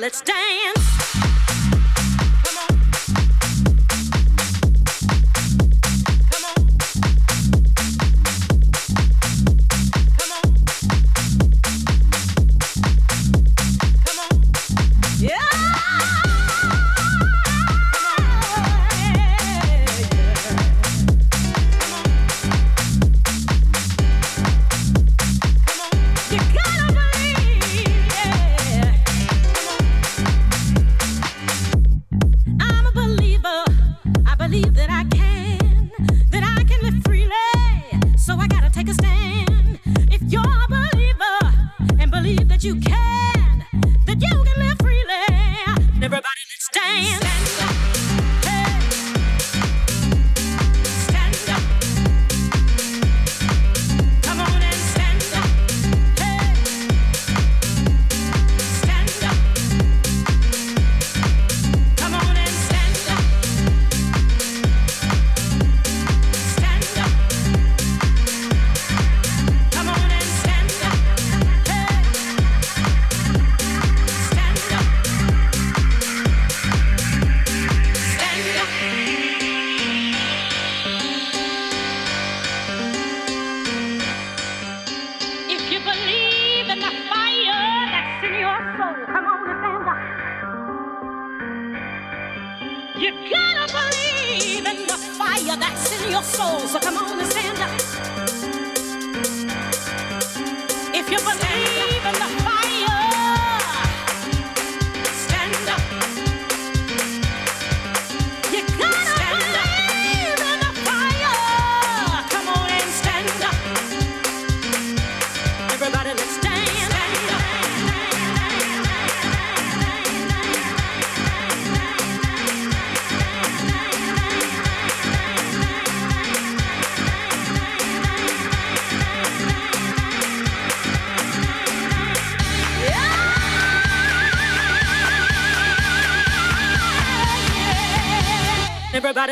[0.00, 0.49] let's dance.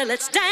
[0.05, 0.48] Let's dance.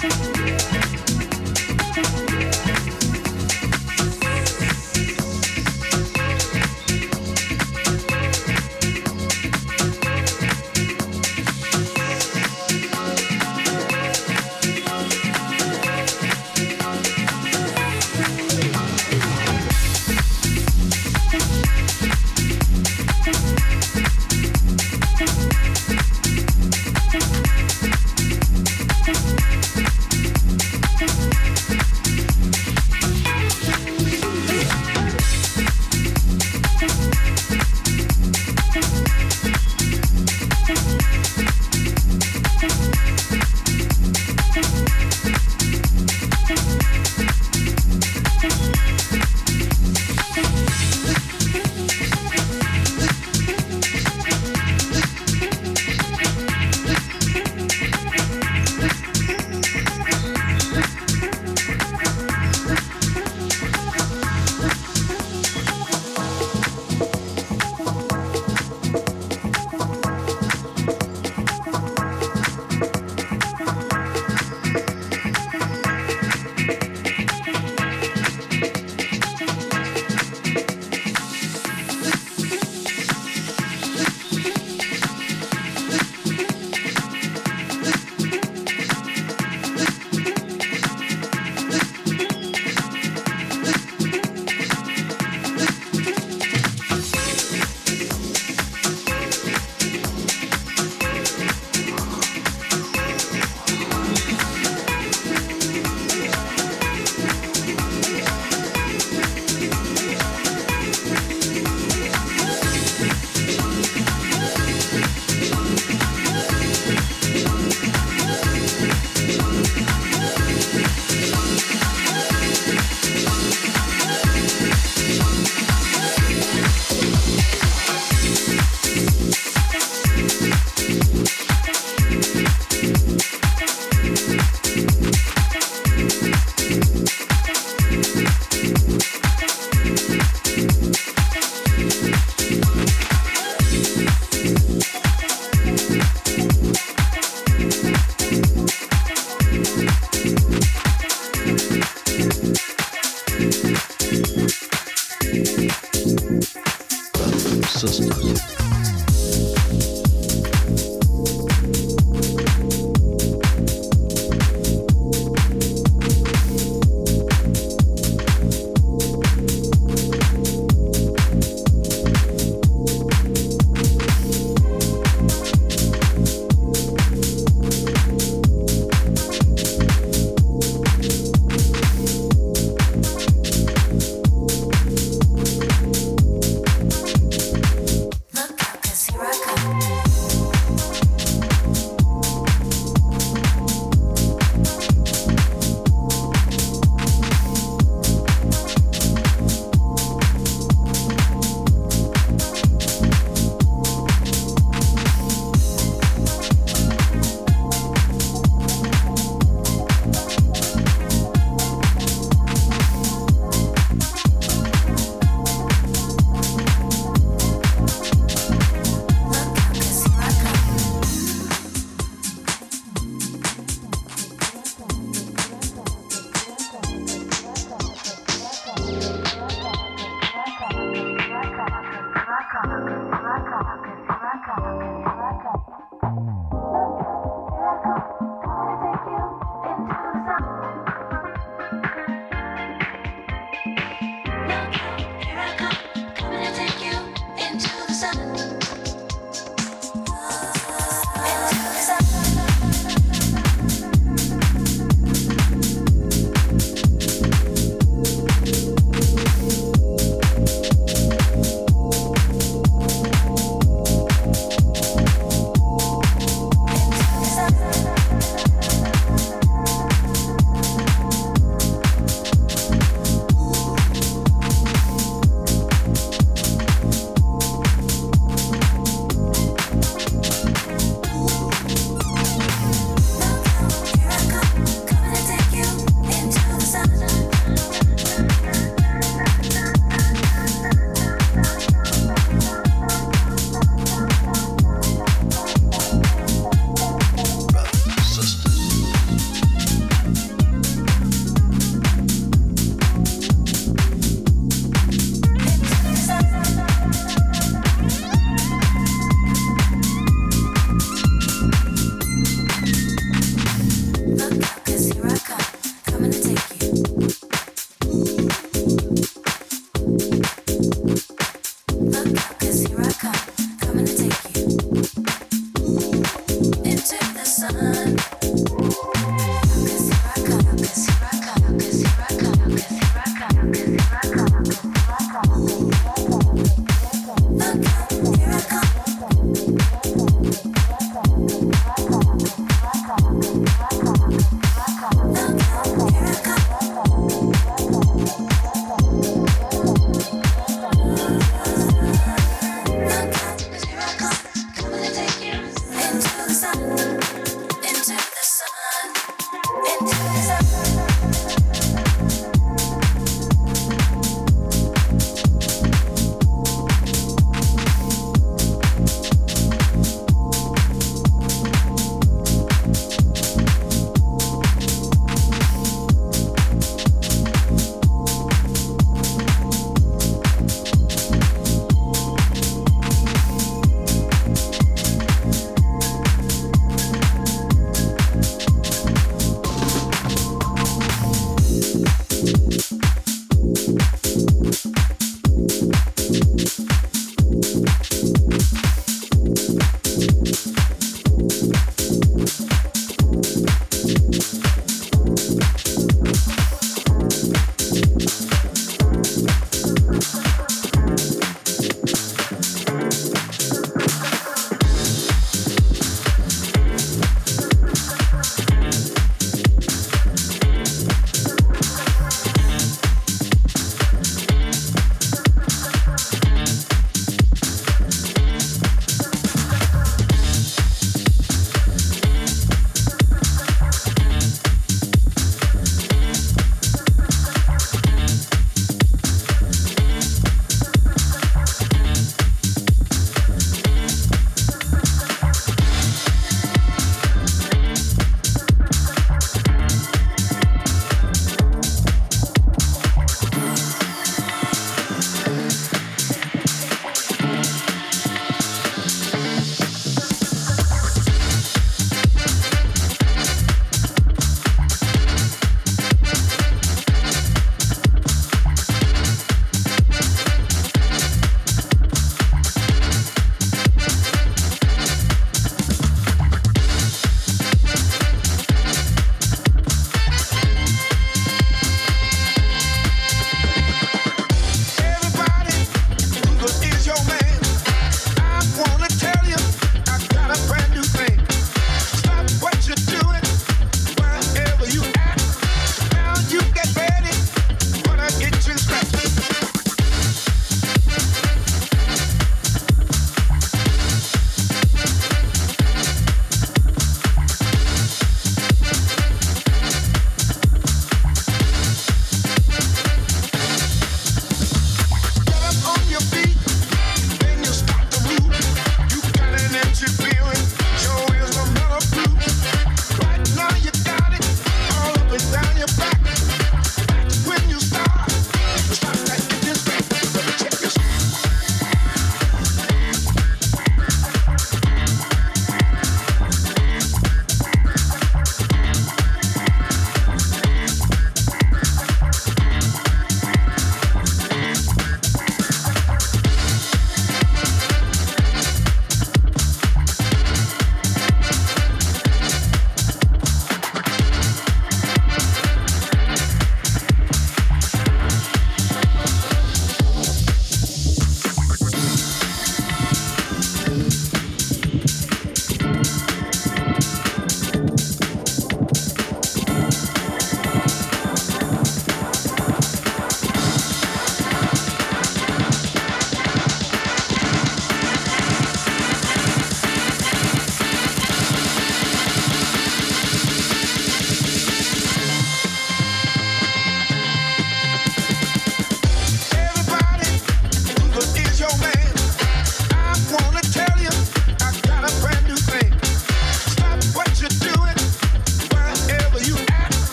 [0.00, 0.37] Thank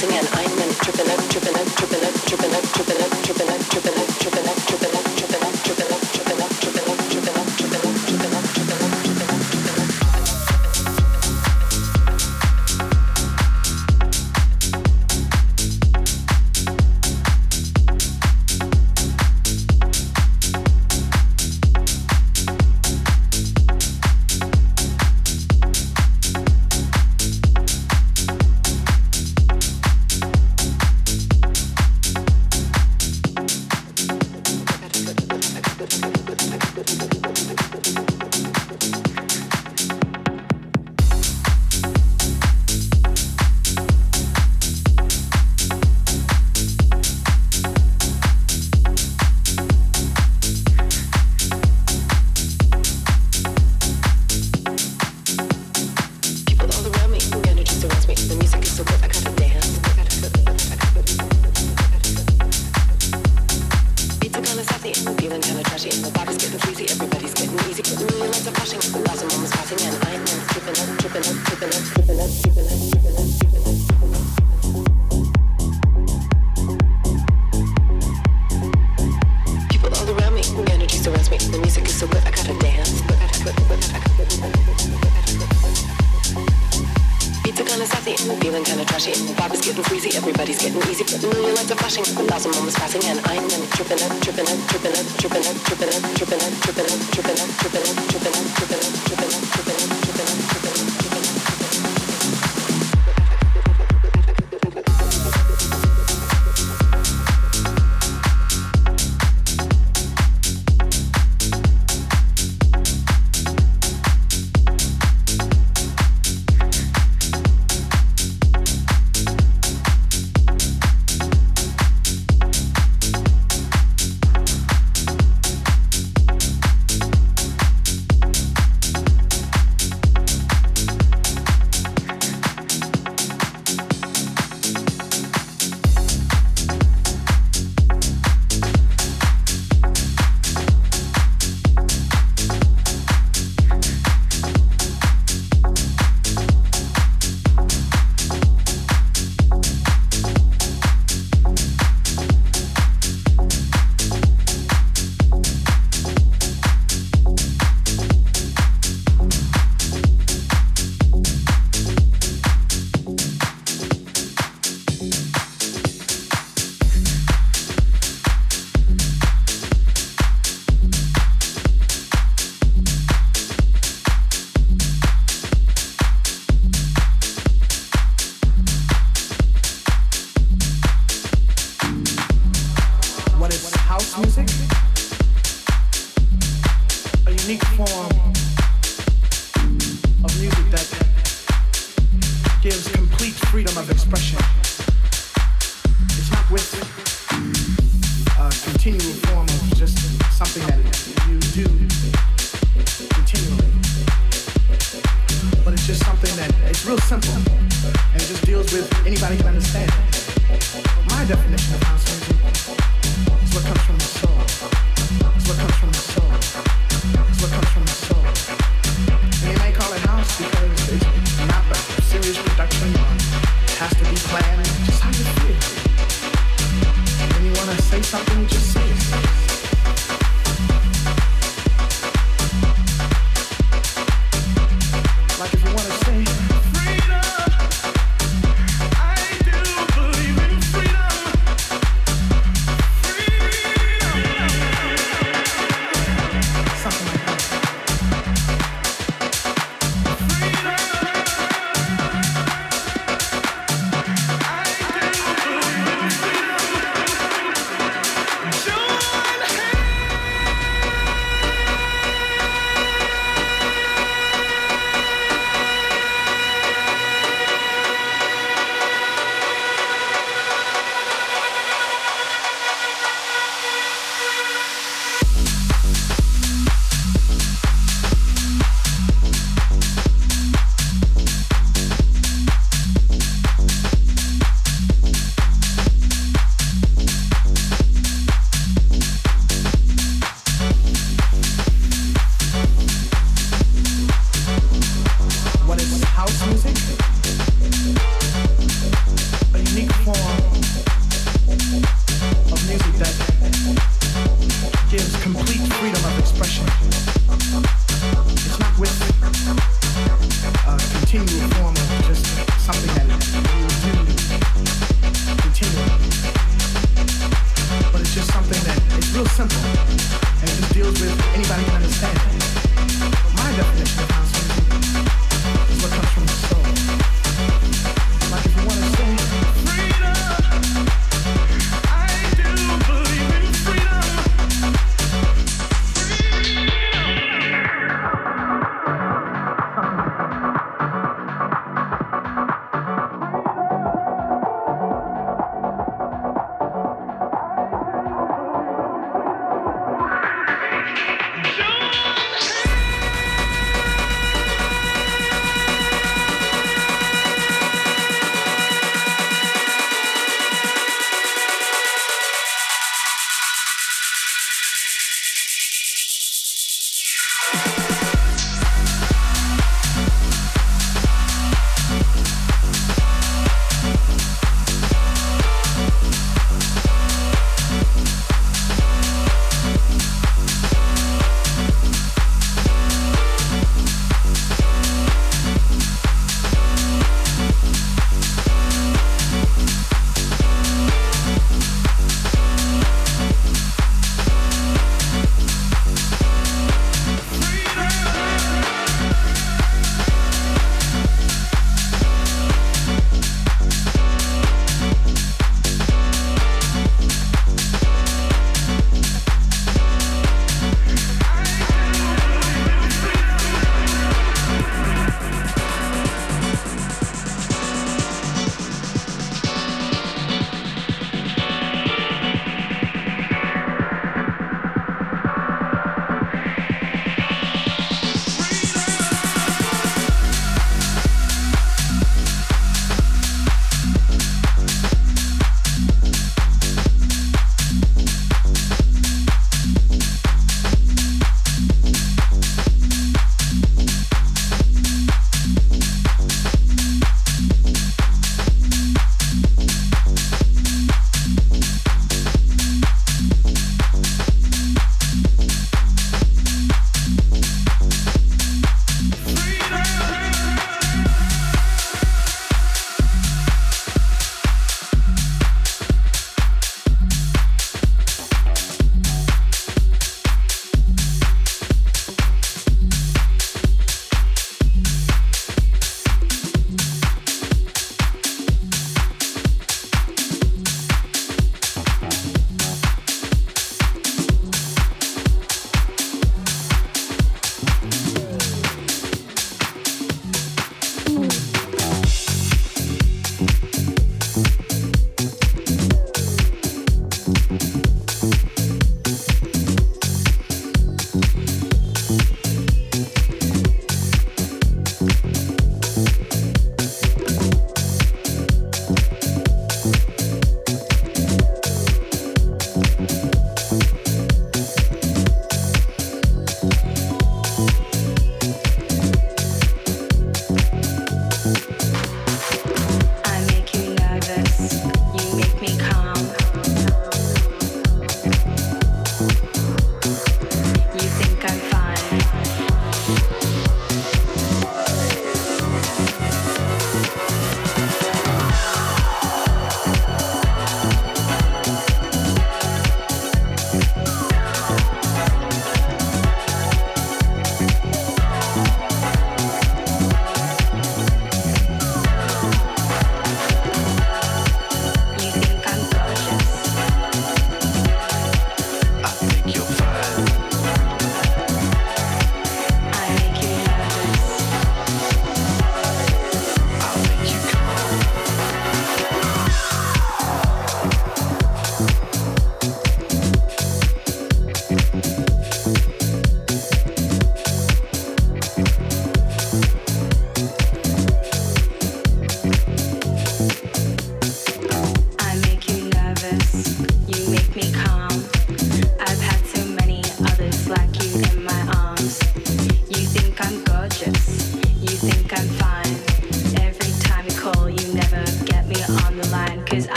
[0.00, 0.39] dancing and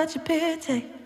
[0.00, 0.99] such a pity.